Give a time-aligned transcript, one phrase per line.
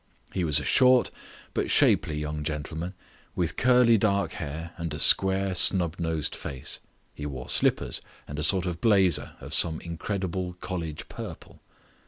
[0.33, 1.11] He was a short,
[1.53, 2.95] but shapely young gentleman,
[3.35, 6.79] with curly dark hair and a square, snub nosed face.
[7.13, 11.59] He wore slippers and a sort of blazer of some incredible college purple.